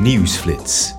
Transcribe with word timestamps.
Nieuwsflits. 0.00 0.94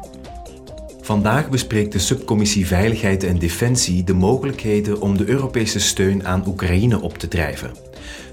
Vandaag 1.02 1.50
bespreekt 1.50 1.92
de 1.92 2.00
subcommissie 2.00 2.68
Veiligheid 2.68 3.24
en 3.24 3.40
Defensie 3.40 4.04
de 4.04 4.14
mogelijkheden 4.14 5.02
om 5.02 5.18
de 5.18 5.30
Europese 5.30 5.80
steun 5.80 6.28
aan 6.28 6.48
Oekraïne 6.48 7.02
op 7.02 7.18
te 7.18 7.28
drijven. 7.28 7.72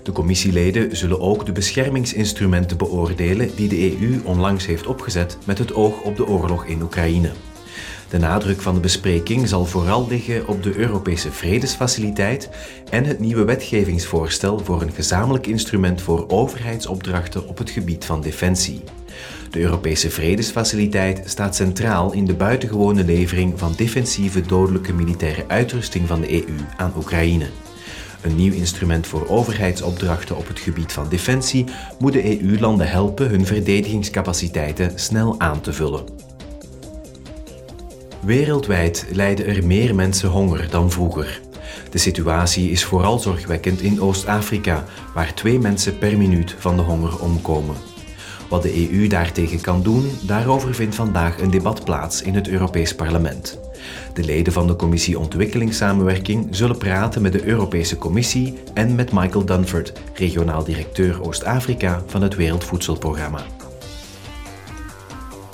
De 0.03 0.12
commissieleden 0.12 0.96
zullen 0.96 1.21
ook 1.21 1.46
de 1.46 1.53
beschermingsinstrumenten 1.53 2.77
beoordelen 2.77 3.51
die 3.57 3.69
de 3.69 4.01
EU 4.01 4.21
onlangs 4.25 4.67
heeft 4.67 4.87
opgezet 4.87 5.38
met 5.46 5.58
het 5.58 5.74
oog 5.74 6.03
op 6.03 6.17
de 6.17 6.26
oorlog 6.26 6.65
in 6.65 6.83
Oekraïne. 6.83 7.31
De 8.08 8.18
nadruk 8.18 8.60
van 8.60 8.74
de 8.74 8.80
bespreking 8.80 9.48
zal 9.48 9.66
vooral 9.66 10.06
liggen 10.08 10.48
op 10.48 10.62
de 10.62 10.76
Europese 10.76 11.32
Vredesfaciliteit 11.32 12.48
en 12.90 13.04
het 13.04 13.20
nieuwe 13.20 13.44
wetgevingsvoorstel 13.44 14.58
voor 14.58 14.82
een 14.82 14.92
gezamenlijk 14.92 15.46
instrument 15.46 16.02
voor 16.02 16.28
overheidsopdrachten 16.28 17.48
op 17.48 17.59
het 17.59 17.70
gebied 17.70 18.05
van 18.05 18.20
defensie. 18.20 18.83
De 19.51 19.60
Europese 19.60 20.10
Vredesfaciliteit 20.10 21.23
staat 21.24 21.56
centraal 21.56 22.12
in 22.12 22.25
de 22.25 22.34
buitengewone 22.34 23.05
levering 23.05 23.59
van 23.59 23.73
defensieve 23.77 24.41
dodelijke 24.41 24.92
militaire 24.92 25.45
uitrusting 25.48 26.09
van 26.09 26.20
de 26.20 26.33
EU 26.33 26.56
aan 26.77 26.92
Oekraïne. 26.97 27.47
Een 28.23 28.37
nieuw 28.37 28.52
instrument 28.52 29.06
voor 29.06 29.28
overheidsopdrachten 29.28 30.37
op 30.37 30.48
het 30.48 30.59
gebied 30.59 30.92
van 30.92 31.09
defensie 31.09 31.64
moet 31.98 32.12
de 32.12 32.41
EU-landen 32.41 32.89
helpen 32.89 33.28
hun 33.28 33.47
verdedigingscapaciteiten 33.47 34.98
snel 34.98 35.41
aan 35.41 35.61
te 35.61 35.73
vullen. 35.73 36.30
Wereldwijd 38.20 39.06
lijden 39.12 39.47
er 39.47 39.66
meer 39.66 39.95
mensen 39.95 40.28
honger 40.28 40.70
dan 40.70 40.91
vroeger. 40.91 41.41
De 41.91 41.98
situatie 41.98 42.70
is 42.70 42.84
vooral 42.84 43.19
zorgwekkend 43.19 43.80
in 43.80 44.01
Oost-Afrika, 44.01 44.84
waar 45.15 45.34
twee 45.34 45.59
mensen 45.59 45.98
per 45.98 46.19
minuut 46.19 46.55
van 46.59 46.77
de 46.77 46.83
honger 46.83 47.20
omkomen. 47.20 47.77
Wat 48.48 48.62
de 48.62 48.91
EU 48.91 49.06
daartegen 49.06 49.61
kan 49.61 49.83
doen, 49.83 50.11
daarover 50.23 50.75
vindt 50.75 50.95
vandaag 50.95 51.41
een 51.41 51.51
debat 51.51 51.84
plaats 51.84 52.23
in 52.23 52.34
het 52.34 52.48
Europees 52.48 52.95
Parlement. 52.95 53.58
De 54.14 54.25
leden 54.25 54.52
van 54.52 54.67
de 54.67 54.77
Commissie 54.77 55.19
Ontwikkelingssamenwerking 55.19 56.47
zullen 56.50 56.78
praten 56.78 57.23
met 57.23 57.33
de 57.33 57.45
Europese 57.45 57.98
Commissie 57.98 58.58
en 58.75 58.95
met 58.95 59.12
Michael 59.12 59.45
Dunford, 59.45 59.92
regionaal 60.14 60.64
directeur 60.64 61.23
Oost-Afrika 61.23 62.02
van 62.06 62.23
het 62.23 62.34
Wereldvoedselprogramma. 62.34 63.59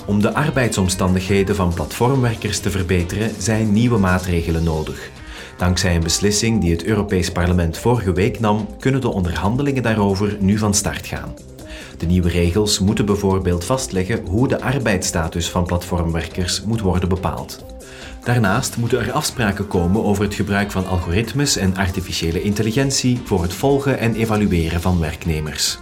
Om 0.07 0.21
de 0.21 0.33
arbeidsomstandigheden 0.33 1.55
van 1.55 1.73
platformwerkers 1.73 2.59
te 2.59 2.69
verbeteren 2.69 3.31
zijn 3.37 3.71
nieuwe 3.71 3.97
maatregelen 3.97 4.63
nodig. 4.63 5.09
Dankzij 5.57 5.95
een 5.95 6.03
beslissing 6.03 6.61
die 6.61 6.71
het 6.71 6.83
Europees 6.83 7.31
Parlement 7.31 7.77
vorige 7.77 8.13
week 8.13 8.39
nam, 8.39 8.67
kunnen 8.79 9.01
de 9.01 9.13
onderhandelingen 9.13 9.83
daarover 9.83 10.37
nu 10.39 10.57
van 10.57 10.73
start 10.73 11.07
gaan. 11.07 11.33
De 11.97 12.05
nieuwe 12.05 12.29
regels 12.29 12.79
moeten 12.79 13.05
bijvoorbeeld 13.05 13.65
vastleggen 13.65 14.25
hoe 14.25 14.47
de 14.47 14.61
arbeidsstatus 14.61 15.49
van 15.49 15.65
platformwerkers 15.65 16.63
moet 16.63 16.81
worden 16.81 17.09
bepaald. 17.09 17.65
Daarnaast 18.23 18.77
moeten 18.77 18.99
er 18.99 19.11
afspraken 19.11 19.67
komen 19.67 20.03
over 20.03 20.23
het 20.23 20.35
gebruik 20.35 20.71
van 20.71 20.87
algoritmes 20.87 21.57
en 21.57 21.77
artificiële 21.77 22.41
intelligentie 22.41 23.21
voor 23.23 23.41
het 23.41 23.53
volgen 23.53 23.99
en 23.99 24.15
evalueren 24.15 24.81
van 24.81 24.99
werknemers. 24.99 25.79